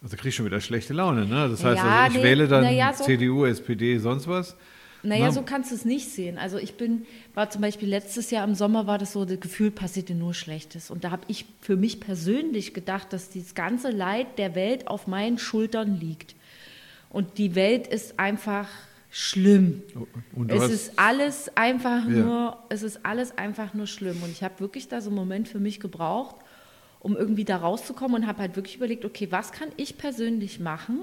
[0.03, 1.25] Also kriege ich schon wieder schlechte Laune.
[1.25, 1.47] Ne?
[1.49, 4.55] Das heißt, Ja, also ich nee, wähle dann ja, so- CDU, SPD, sonst was.
[5.03, 5.31] Naja, Na?
[5.31, 6.37] so kannst du es nicht sehen.
[6.37, 9.71] Also ich bin, war zum Beispiel letztes Jahr im Sommer war das so, das Gefühl
[9.71, 10.91] passierte nur Schlechtes.
[10.91, 15.07] Und da habe ich für mich persönlich gedacht, dass dieses ganze Leid der Welt auf
[15.07, 16.35] meinen Schultern liegt.
[17.09, 18.67] Und die Welt ist einfach
[19.09, 19.81] schlimm.
[20.35, 22.09] Du Es hast- ist alles einfach Ja.
[22.23, 24.21] nur, es ist alles einfach nur schlimm.
[24.23, 26.35] Und ich habe wirklich da so einen Moment für mich gebraucht,
[26.99, 30.99] um irgendwie da rauszukommen und habe halt wirklich überlegt, okay, was kann ich persönlich machen,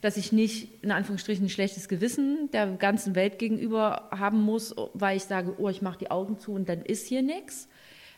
[0.00, 5.16] dass ich nicht in Anführungsstrichen ein schlechtes Gewissen der ganzen Welt gegenüber haben muss, weil
[5.16, 7.68] ich sage, oh, ich mache die Augen zu und dann ist hier nichts.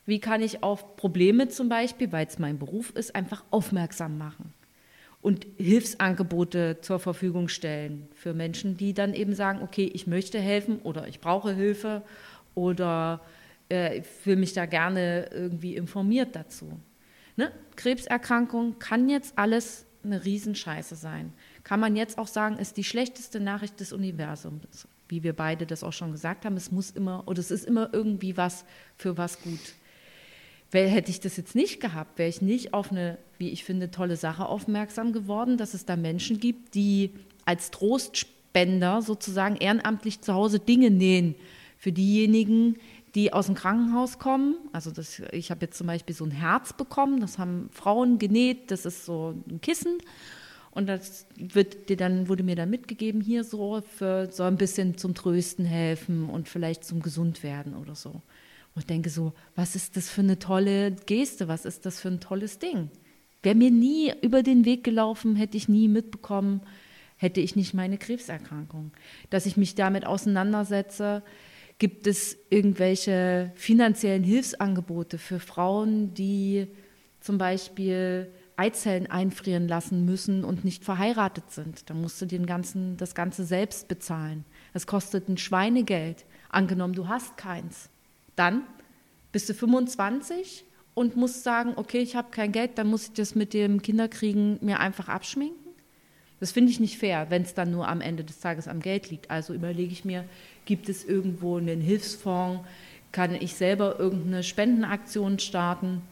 [0.07, 4.53] Wie kann ich auf Probleme zum Beispiel, weil es mein Beruf ist, einfach aufmerksam machen
[5.23, 10.81] und Hilfsangebote zur Verfügung stellen für Menschen, die dann eben sagen, okay, ich möchte helfen
[10.81, 12.03] oder ich brauche Hilfe
[12.55, 13.21] oder
[13.71, 16.79] äh, ich will mich da gerne irgendwie informiert dazu.
[17.37, 17.53] Ne?
[17.77, 21.33] Krebserkrankung kann jetzt alles eine Riesenscheiße sein.
[21.71, 24.89] Kann man jetzt auch sagen, ist die schlechteste Nachricht des Universums.
[25.07, 27.91] Wie wir beide das auch schon gesagt haben, es muss immer oder es ist immer
[27.93, 28.65] irgendwie was
[28.97, 29.61] für was gut.
[30.73, 33.93] Weil hätte ich das jetzt nicht gehabt, wäre ich nicht auf eine, wie ich finde,
[33.93, 40.35] tolle Sache aufmerksam geworden, dass es da Menschen gibt, die als Trostspender sozusagen ehrenamtlich zu
[40.35, 41.37] Hause Dinge nähen
[41.79, 42.79] für diejenigen,
[43.15, 44.57] die aus dem Krankenhaus kommen.
[44.73, 48.73] Also das, ich habe jetzt zum Beispiel so ein Herz bekommen, das haben Frauen genäht,
[48.73, 49.99] das ist so ein Kissen.
[50.81, 54.97] Und das wird dir dann, wurde mir dann mitgegeben, hier so, für, soll ein bisschen
[54.97, 58.23] zum Trösten helfen und vielleicht zum Gesundwerden oder so.
[58.75, 62.09] Und ich denke so, was ist das für eine tolle Geste, was ist das für
[62.09, 62.89] ein tolles Ding?
[63.43, 66.63] Wäre mir nie über den Weg gelaufen, hätte ich nie mitbekommen,
[67.19, 68.93] hätte ich nicht meine Krebserkrankung.
[69.29, 71.23] Dass ich mich damit auseinandersetze,
[71.79, 76.69] gibt es irgendwelche finanziellen Hilfsangebote für Frauen, die
[77.21, 81.89] zum Beispiel Eizellen einfrieren lassen müssen und nicht verheiratet sind.
[81.89, 84.45] Da musst du den ganzen, das Ganze selbst bezahlen.
[84.75, 86.27] Das kostet ein Schweinegeld.
[86.51, 87.89] Angenommen, du hast keins.
[88.37, 88.65] Dann
[89.33, 93.35] bist du 25 und musst sagen, okay, ich habe kein Geld, dann muss ich das
[93.35, 95.73] mit dem Kinderkriegen mir einfach abschminken.
[96.39, 99.11] Das finde ich nicht fair, wenn es dann nur am Ende des Tages am Geld
[99.11, 99.31] liegt.
[99.31, 100.27] Also überlege ich mir,
[100.67, 102.63] gibt es irgendwo einen Hilfsfonds?
[103.11, 106.03] Kann ich selber irgendeine Spendenaktion starten,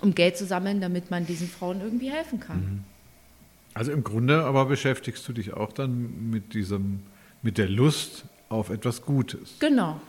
[0.00, 2.84] um Geld zu sammeln, damit man diesen Frauen irgendwie helfen kann?
[3.74, 7.00] Also im Grunde aber beschäftigst du dich auch dann mit diesem,
[7.42, 9.56] mit der Lust auf etwas Gutes.
[9.58, 10.00] Genau.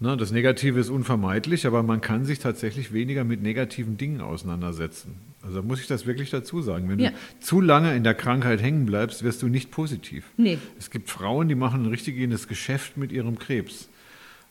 [0.00, 5.14] Ne, das Negative ist unvermeidlich, aber man kann sich tatsächlich weniger mit negativen Dingen auseinandersetzen.
[5.42, 6.88] Also da muss ich das wirklich dazu sagen.
[6.88, 7.10] Wenn Ja.
[7.10, 10.24] du zu lange in der Krankheit hängen bleibst, wirst du nicht positiv.
[10.36, 10.58] Nee.
[10.78, 13.88] Es gibt Frauen, die machen ein richtiges Geschäft mit ihrem Krebs.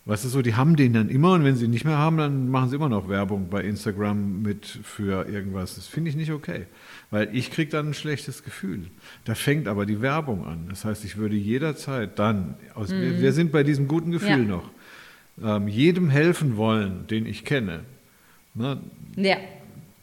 [0.06, 2.18] Weißt du so, die haben den dann immer und wenn sie ihn nicht mehr haben,
[2.18, 5.76] dann machen sie immer noch Werbung bei Instagram mit für irgendwas.
[5.76, 6.66] Das finde ich nicht okay,
[7.12, 8.88] weil ich kriege dann ein schlechtes Gefühl.
[9.26, 10.66] Da fängt aber die Werbung an.
[10.70, 14.50] Das heißt, ich würde jederzeit dann, aus, wir, wir sind bei diesem guten Gefühl Mhm.
[14.50, 14.56] Ja.
[14.56, 14.72] noch,
[15.44, 17.82] ähm, jedem helfen wollen, den ich kenne,
[18.56, 18.82] ne,
[19.16, 19.38] Ja.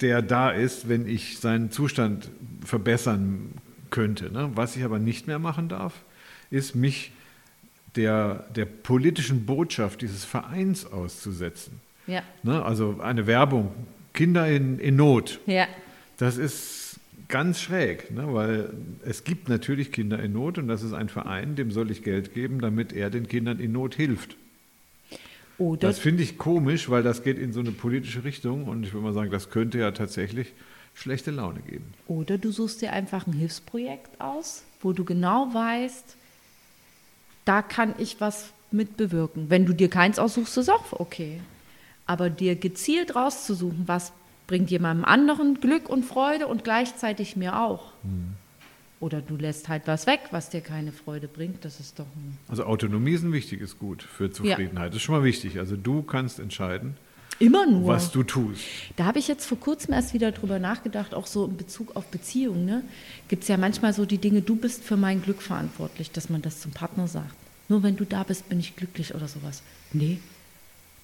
[0.01, 2.31] der da ist, wenn ich seinen Zustand
[2.65, 3.51] verbessern
[3.91, 4.33] könnte.
[4.33, 4.51] Ne?
[4.55, 5.93] Was ich aber nicht mehr machen darf,
[6.51, 7.11] ist mich
[7.99, 11.81] der, der politischen Botschaft dieses Vereins auszusetzen.
[12.07, 12.23] Ja.
[12.43, 12.65] Ne?
[12.65, 13.73] Also eine Werbung,
[14.15, 15.41] Kinder in, in Not.
[15.47, 15.67] Ja.
[16.17, 18.33] Das ist ganz schräg, ne?
[18.33, 18.73] weil
[19.05, 22.33] es gibt natürlich Kinder in Not und das ist ein Verein, dem soll ich Geld
[22.35, 24.37] geben, damit er den Kindern in Not hilft.
[25.59, 28.95] Oder Das finde ich komisch, weil das geht in so eine politische Richtung und ich
[28.95, 30.53] würde mal sagen, das könnte ja tatsächlich
[30.95, 31.93] schlechte Laune geben.
[32.07, 36.17] Oder du suchst dir einfach ein Hilfsprojekt aus, wo du genau weißt,
[37.49, 39.47] da kann ich was mit bewirken.
[39.49, 41.41] Wenn du dir keins aussuchst, ist auch okay.
[42.05, 44.13] Aber dir gezielt rauszusuchen, was
[44.47, 47.93] bringt jemandem anderen Glück und Freude und gleichzeitig mir auch.
[49.01, 51.65] Oder du lässt halt was weg, was dir keine Freude bringt.
[51.65, 54.89] Das ist doch ein Also Autonomie ist ein wichtiges Gut für Zufriedenheit.
[54.89, 55.59] Das ist schon mal wichtig.
[55.59, 56.97] Also du kannst entscheiden,
[57.39, 57.87] immer nur.
[57.87, 58.63] was du tust.
[58.97, 62.07] Da habe ich jetzt vor kurzem erst wieder drüber nachgedacht, auch so in Bezug auf
[62.07, 62.65] Beziehungen.
[62.65, 62.83] Ne?
[63.29, 66.43] Gibt es ja manchmal so die Dinge, du bist für mein Glück verantwortlich, dass man
[66.43, 67.35] das zum Partner sagt.
[67.69, 69.63] Nur wenn du da bist, bin ich glücklich oder sowas.
[69.93, 70.19] Nee,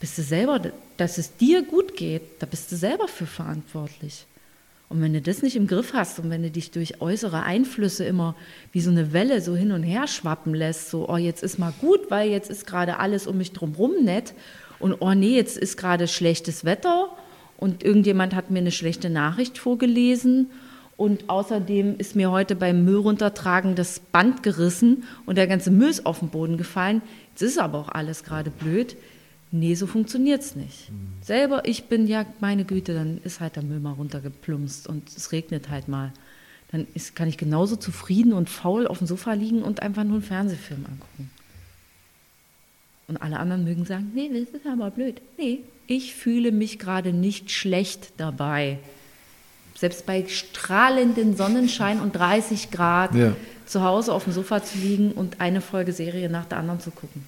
[0.01, 0.61] bist du selber,
[0.97, 4.27] dass es dir gut geht, da bist du selber für verantwortlich.
[4.89, 8.05] Und wenn du das nicht im Griff hast und wenn du dich durch äußere Einflüsse
[8.05, 8.37] immer
[8.71, 11.73] wie so eine Welle so hin und her schwappen lässt, so, oh, jetzt ist mal
[11.81, 14.35] gut, weil jetzt ist gerade alles um mich drumherum nett
[14.79, 17.09] und oh nee, jetzt ist gerade schlechtes Wetter
[17.57, 20.51] und irgendjemand hat mir eine schlechte Nachricht vorgelesen
[20.97, 25.89] und außerdem ist mir heute beim Müll runtertragen das Band gerissen und der ganze Müll
[25.89, 27.03] ist auf den Boden gefallen.
[27.31, 28.97] Jetzt ist aber auch alles gerade blöd.
[29.51, 30.91] Nee, so funktioniert's nicht.
[31.21, 35.33] Selber, ich bin ja, meine Güte, dann ist halt der Müll mal runtergeplumpst und es
[35.33, 36.13] regnet halt mal.
[36.71, 40.15] Dann ist, kann ich genauso zufrieden und faul auf dem Sofa liegen und einfach nur
[40.15, 41.31] einen Fernsehfilm angucken.
[43.07, 45.21] Und alle anderen mögen sagen, nee, das ist aber blöd.
[45.37, 48.79] Nee, ich fühle mich gerade nicht schlecht dabei.
[49.77, 53.37] Selbst bei strahlenden Sonnenschein und 30 Grad Ja.
[53.67, 56.91] zu Hause auf dem Sofa zu liegen und eine Folge Serie nach der anderen zu
[56.91, 57.25] gucken.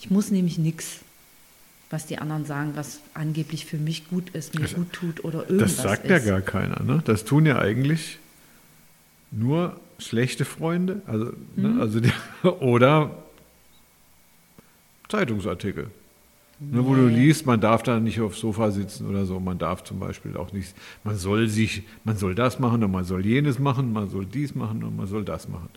[0.00, 0.98] Ich muss nämlich nichts,
[1.88, 5.76] was die anderen sagen, was angeblich für mich gut ist, mir gut tut oder irgendwas
[5.76, 6.10] Das sagt ist.
[6.10, 6.82] ja gar keiner.
[6.82, 7.02] Ne?
[7.06, 8.18] Das tun ja eigentlich
[9.30, 11.02] nur schlechte Freunde.
[11.06, 11.76] Also, Mhm.
[11.76, 11.80] ne?
[11.80, 12.12] also die,
[12.60, 13.10] oder
[15.10, 15.90] Zeitungsartikel.
[16.62, 19.40] Ne, wo du liest, man darf da nicht aufs Sofa sitzen oder so.
[19.40, 23.04] Man darf zum Beispiel auch nicht, man soll sich, man soll das machen und man
[23.04, 25.70] soll jenes machen, man soll dies machen und man soll das machen.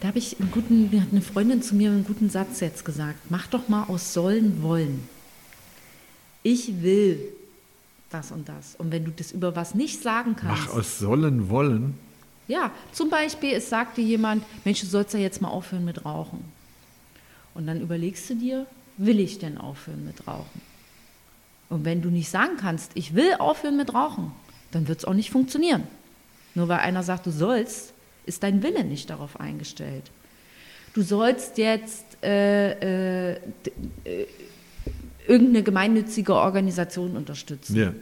[0.00, 2.86] Da habe ich einen guten, mir hat eine Freundin zu mir einen guten Satz jetzt
[2.86, 3.18] gesagt.
[3.28, 5.06] Mach doch mal aus sollen wollen.
[6.42, 7.18] Ich will
[8.08, 8.76] das und das.
[8.78, 10.68] Und wenn du das über was nicht sagen kannst.
[10.68, 11.98] Mach aus sollen wollen.
[12.46, 16.57] Ja, zum Beispiel, es sagte jemand, Mensch, du sollst ja jetzt mal aufhören mit Rauchen.
[17.58, 18.66] Und dann überlegst du dir,
[18.98, 20.60] will ich denn aufhören mit Rauchen?
[21.68, 24.30] Und wenn du nicht sagen kannst, ich will aufhören mit Rauchen,
[24.70, 25.82] dann wird es auch nicht funktionieren.
[26.54, 27.94] Nur weil einer sagt, du sollst,
[28.26, 30.12] ist dein Wille nicht darauf eingestellt.
[30.94, 33.40] Du sollst jetzt äh, äh,
[34.04, 34.26] äh,
[35.26, 37.74] irgendeine gemeinnützige Organisation unterstützen.
[37.74, 37.92] Ja.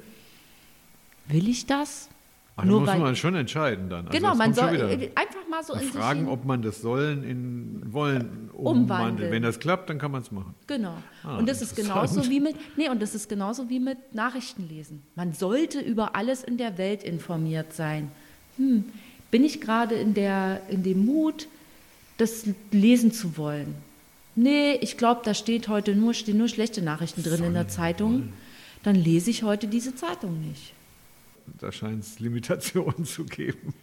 [1.28, 2.10] Will ich das?
[2.56, 4.06] Also Nur muss weil- man schon entscheiden dann.
[4.06, 7.92] Also Genau, man soll äh, einfach mal so in fragen, ob man das Sollen in
[7.92, 8.82] Wollen Umwandeln.
[8.82, 9.30] umwandelt.
[9.32, 10.54] Wenn das klappt, dann kann man es machen.
[10.66, 10.96] Genau.
[11.22, 14.68] Ah, und das ist genauso wie mit nee, und das ist genauso wie mit Nachrichten
[14.68, 15.02] lesen.
[15.14, 18.10] Man sollte über alles in der Welt informiert sein.
[18.56, 18.84] Hm,
[19.30, 21.48] bin ich gerade in der in dem Mut,
[22.18, 23.74] das lesen zu wollen?
[24.34, 28.32] Nee, ich glaube, da steht heute nur stehen nur schlechte Nachrichten drin in der Zeitung.
[28.82, 30.74] Dann lese ich heute diese Zeitung nicht.
[31.58, 33.74] Da scheint es Limitationen zu geben.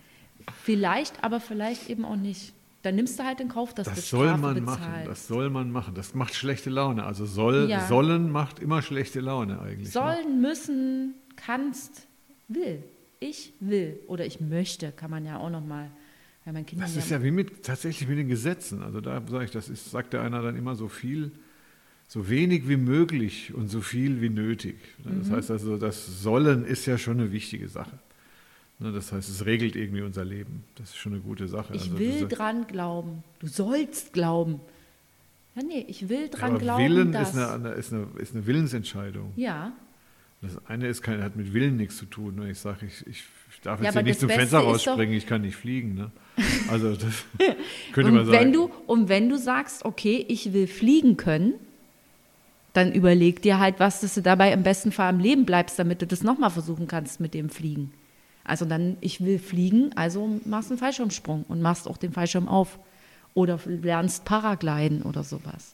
[0.63, 2.53] Vielleicht, aber vielleicht eben auch nicht.
[2.81, 4.79] Dann nimmst du halt in Kauf, dass du Das soll Strafe man bezahlst.
[4.81, 4.93] machen.
[5.05, 5.95] Das soll man machen.
[5.95, 7.05] Das macht schlechte Laune.
[7.05, 7.87] Also soll, Ja.
[7.87, 9.87] sollen macht immer schlechte Laune eigentlich.
[9.87, 9.91] ne?
[9.91, 12.07] Sollen, müssen, kannst,
[12.49, 12.83] will.
[13.21, 15.89] Ich will oder ich möchte, kann man ja auch noch mal,
[16.43, 18.83] weil mein Kind Das ist ja wie mit tatsächlich mit den Gesetzen.
[18.83, 21.31] Also da sage ich, das ist, sagt der einer dann immer so viel,
[22.09, 24.75] so wenig wie möglich und so viel wie nötig.
[25.05, 25.35] Das Mhm.
[25.37, 27.97] heißt also, das Sollen ist ja schon eine wichtige Sache.
[28.79, 30.63] Ne, Das heißt, es regelt irgendwie unser Leben.
[30.75, 31.73] Das ist schon eine gute Sache.
[31.75, 33.23] Ich Also will dran glauben.
[33.39, 34.59] Du sollst glauben.
[35.55, 37.29] Ja, nee, ich will dran aber glauben, Willen dass.
[37.33, 39.31] ist eine, ist, eine, ist eine Willensentscheidung.
[39.35, 39.71] ja,
[40.41, 42.35] Das eine ist kein, hat mit Willen nichts zu tun.
[42.35, 42.49] Ne?
[42.49, 43.23] Ich sage, ich, ich
[43.61, 45.93] darf Ja, jetzt aber hier nicht zum Beste Fenster rausspringen, ich kann nicht fliegen.
[45.93, 46.11] Ne?
[46.69, 47.13] Also das
[47.93, 48.39] könnte man und sagen.
[48.39, 51.53] wenn, du, und wenn du sagst, okay, ich will fliegen können,
[52.73, 56.01] dann überleg dir halt, was dass du dabei im besten Fall am Leben bleibst, damit
[56.01, 57.91] du das nochmal versuchen kannst mit dem Fliegen.
[58.43, 62.79] Also dann, ich will fliegen, also machst einen Fallschirmsprung und machst auch den Fallschirm auf.
[63.35, 65.73] Oder lernst Paragliden oder sowas.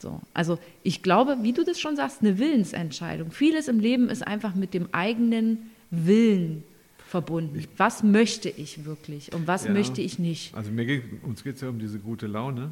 [0.00, 3.30] So, also ich glaube, wie du das schon sagst, eine Willensentscheidung.
[3.32, 6.62] Vieles im Leben ist einfach mit dem eigenen Willen
[6.98, 7.64] verbunden.
[7.76, 9.72] Was möchte ich wirklich und was Ja.
[9.72, 10.54] möchte ich nicht?
[10.54, 12.70] Also mir geht, uns geht es ja um diese gute Laune.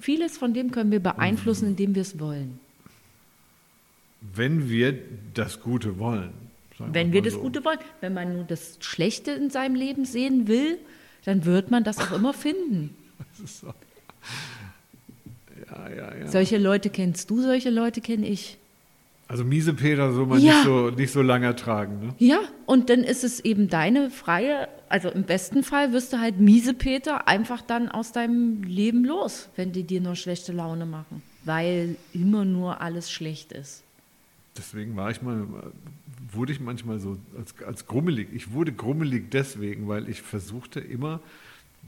[0.00, 2.58] Vieles von dem können wir beeinflussen, indem wir es wollen.
[4.34, 4.94] Wenn wir
[5.34, 6.32] das Gute wollen.
[6.78, 7.40] Wenn wir das so.
[7.40, 7.78] Gute wollen.
[8.00, 10.78] Wenn man nur das Schlechte in seinem Leben sehen will,
[11.24, 12.96] dann wird man das auch immer finden.
[13.40, 13.74] Das so.
[15.70, 16.28] Ja, ja, ja.
[16.28, 18.58] Solche Leute kennst du, solche Leute kenne ich.
[19.28, 22.06] Also miese Peter soll man nicht, so, nicht so lange ertragen.
[22.06, 22.14] Ne?
[22.18, 26.38] Ja, und dann ist es eben deine freie, also im besten Fall wirst du halt
[26.38, 31.22] miese Peter einfach dann aus deinem Leben los, wenn die dir nur schlechte Laune machen,
[31.44, 33.82] weil immer nur alles schlecht ist.
[34.56, 35.46] Deswegen war ich mal,
[36.30, 38.28] wurde ich manchmal so als, als grummelig.
[38.32, 41.20] Ich wurde grummelig deswegen, weil ich versuchte immer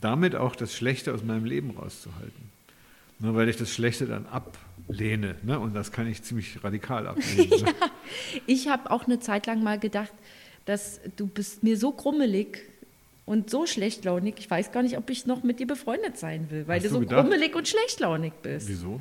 [0.00, 2.55] damit auch das Schlechte aus meinem Leben rauszuhalten.
[3.20, 5.37] Ne, weil ich das Schlechte dann ablehne.
[5.44, 5.59] Ne?
[5.59, 7.50] Und das kann ich ziemlich radikal ablehnen.
[7.64, 7.72] Ne?
[8.46, 10.12] Ich habe auch eine Zeit lang mal gedacht,
[10.66, 12.59] dass du bist mir so grummelig
[13.24, 16.66] und so schlechtlaunig, ich weiß gar nicht, ob ich noch mit dir befreundet sein will,
[16.66, 17.20] weil Hast du du so gedacht?
[17.22, 18.68] grummelig und schlechtlaunig bist.
[18.68, 19.00] Wieso?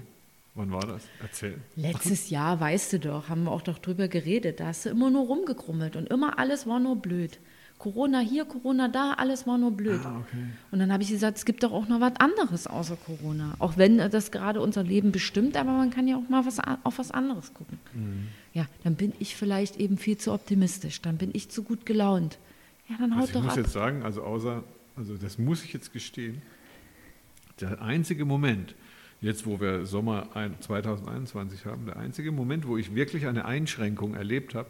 [0.56, 1.04] Wann war das?
[1.22, 1.58] Erzähl.
[1.76, 5.10] Letztes Jahr, weißt du doch, haben wir auch doch drüber geredet, da hast du immer
[5.10, 7.40] nur rumgekrummelt und immer alles war nur blöd.
[7.80, 10.00] Corona hier, Corona da, alles war nur blöd.
[10.06, 10.46] Ah, okay.
[10.72, 13.56] Und dann habe ich gesagt, es gibt doch auch noch was anderes außer Corona.
[13.60, 17.00] Auch wenn das gerade unser Leben bestimmt, aber man kann ja auch mal was, auf
[17.00, 17.80] was anderes gucken.
[17.94, 18.28] Mhm.
[18.54, 22.38] Ja, dann bin ich vielleicht eben viel zu optimistisch, dann bin ich zu gut gelaunt.
[22.90, 23.58] Ja, dann haut Also ich doch muss ab.
[23.58, 24.64] jetzt sagen, also außer,
[24.96, 26.42] also das muss ich jetzt gestehen,
[27.60, 28.76] der einzige Moment,
[29.24, 34.14] jetzt wo wir Sommer ein- 2021 haben, der einzige Moment, wo ich wirklich eine Einschränkung
[34.14, 34.68] erlebt habe,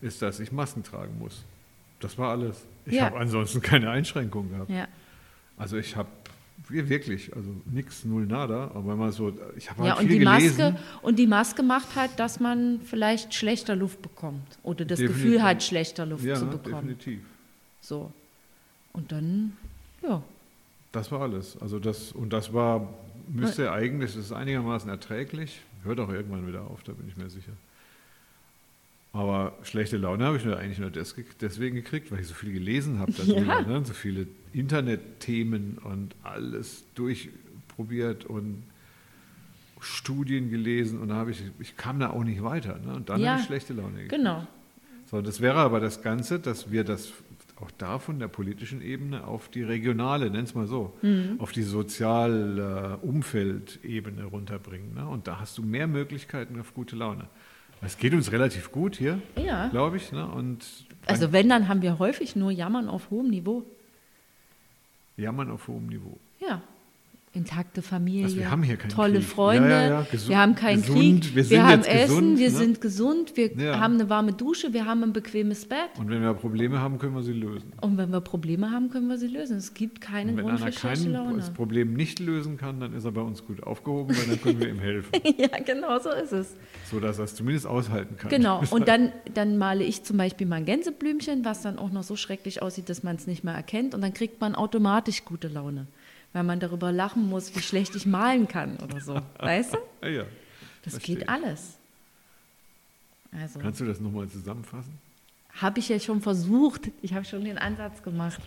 [0.00, 1.44] ist, dass ich Masken tragen muss.
[2.00, 2.64] Das war alles.
[2.86, 3.04] Ich Ja.
[3.06, 4.70] habe ansonsten keine Einschränkung gehabt.
[4.70, 4.88] Ja.
[5.56, 6.08] Also ich habe
[6.68, 10.18] wirklich, also nichts, null, nada, aber wenn man so, ich habe Ja, halt und viel
[10.18, 10.72] die, gelesen.
[10.74, 14.58] Maske, und die Maske macht halt, dass man vielleicht schlechter Luft bekommt.
[14.62, 15.24] Oder das Definitiv.
[15.24, 16.88] Gefühl hat, schlechter Luft ja, zu bekommen.
[16.88, 17.20] definitiv.
[17.80, 18.10] So.
[18.92, 19.56] Und dann,
[20.02, 20.22] ja.
[20.92, 21.56] Das war alles.
[21.60, 22.88] Also das, und das war,
[23.28, 25.60] müsste eigentlich, das ist einigermaßen erträglich.
[25.84, 27.52] Hört auch irgendwann wieder auf, da bin ich mir sicher.
[29.12, 32.52] Aber schlechte Laune habe ich nur eigentlich nur des, deswegen gekriegt, weil ich so viel
[32.52, 33.62] gelesen habe darüber, Ja.
[33.62, 33.84] ne?
[33.84, 38.64] so viele Internetthemen und alles durchprobiert und
[39.80, 42.78] Studien gelesen und da habe ich, ich kam da auch nicht weiter.
[42.84, 42.94] Ne?
[42.94, 44.10] Und dann Ja, habe ich schlechte Laune gekriegt.
[44.12, 44.46] Genau.
[45.10, 47.12] So, das wäre aber das Ganze, dass wir das
[47.60, 51.36] auch da von der politischen Ebene auf die regionale, nenn es mal so, Mhm.
[51.38, 54.94] auf die Sozial-Umfeldebene runterbringen.
[54.94, 55.06] Ne?
[55.06, 57.26] Und da hast du mehr Möglichkeiten auf gute Laune.
[57.80, 59.68] Es geht uns relativ gut hier, Ja.
[59.68, 60.10] glaube ich.
[60.12, 60.26] Ne?
[60.26, 60.64] Und
[61.06, 63.64] Also wenn, dann haben wir häufig nur Jammern auf hohem Niveau.
[65.16, 66.18] jammern auf hohem Niveau.
[67.34, 69.24] Intakte Familie, Also wir haben hier tolle Krieg.
[69.24, 70.28] Freunde, Ja, ja, ja.
[70.28, 72.56] Wir haben keinen gesund, Krieg, wir sind haben Essen, gesund, wir ne?
[72.56, 75.78] sind gesund, wir haben eine warme Dusche, wir haben ein bequemes Bett.
[75.98, 77.72] Und wenn wir Probleme haben, können wir sie lösen.
[77.80, 79.56] Und wenn wir Probleme haben, können wir sie lösen.
[79.56, 81.36] Es gibt keinen Und wenn Grund einer für kein Laune.
[81.38, 84.60] das Problem nicht lösen kann, dann ist er bei uns gut aufgehoben, weil dann können
[84.60, 86.54] wir ihm helfen, ja, genau so ist es.
[86.88, 88.30] sodass er es zumindest aushalten kann.
[88.30, 88.62] Genau.
[88.70, 92.14] Und dann, dann male ich zum Beispiel mal ein Gänseblümchen, was dann auch noch so
[92.14, 93.92] schrecklich aussieht, dass man es nicht mehr erkennt.
[93.94, 95.86] Und dann kriegt man automatisch gute Laune,
[96.34, 99.14] weil man darüber lachen muss, wie schlecht ich malen kann oder so.
[99.38, 100.06] Weißt du?
[100.06, 100.24] Ja.
[100.82, 101.78] Das Verstehe geht alles.
[103.32, 104.92] Also Kannst du das nochmal zusammenfassen?
[105.60, 106.90] habe ich ja schon versucht.
[107.02, 108.40] Ich habe schon den Ansatz gemacht.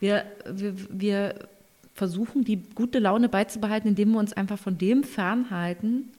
[0.00, 1.48] Wir, wir, wir
[1.94, 6.10] versuchen, die gute Laune beizubehalten, indem wir uns einfach von dem fernhalten,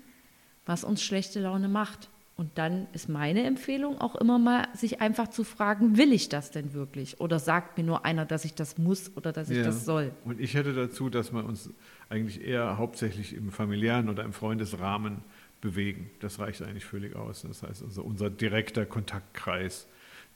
[0.66, 2.10] was uns schlechte Laune macht.
[2.36, 6.50] Und dann ist meine Empfehlung auch immer mal, sich einfach zu fragen, will ich das
[6.50, 7.20] denn wirklich?
[7.22, 9.64] Oder sagt mir nur einer, dass ich das muss oder dass ich Ja.
[9.66, 10.12] das soll?
[10.26, 11.70] Und ich hätte dazu, dass wir uns
[12.10, 15.20] eigentlich eher hauptsächlich im familiären oder im Freundesrahmen
[15.62, 16.10] bewegen.
[16.22, 17.44] Das reicht eigentlich völlig aus.
[17.48, 19.86] Das heißt also unser direkter Kontaktkreis,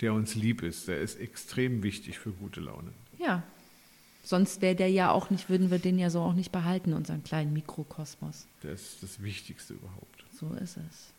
[0.02, 2.92] der uns lieb ist, der ist extrem wichtig für gute Laune.
[3.18, 3.42] Ja.
[4.24, 7.24] Sonst wäre der ja auch nicht, würden wir den ja so auch nicht behalten, unseren
[7.24, 8.46] kleinen Mikrokosmos.
[8.62, 10.26] Der ist das Wichtigste überhaupt.
[10.32, 11.14] So ist es.